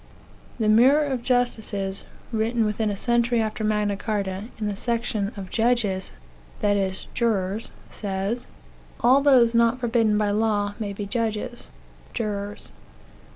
[0.59, 5.51] The Mirror of Justices, (written within a century after Magna Carta,) in the section" Of
[5.51, 6.11] Judges"
[6.59, 8.47] that is, jurors says:
[9.01, 11.69] "All those who are not forbidden by law may be judges
[12.15, 12.71] (jurors).